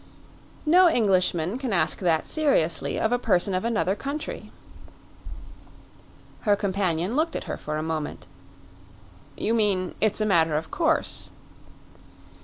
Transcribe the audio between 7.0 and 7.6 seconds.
looked at her